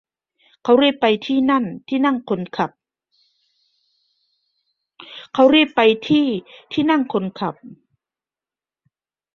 [0.63, 1.37] เขารีบไปที่
[1.89, 2.41] ที่นั่งคน
[7.37, 7.57] ขับ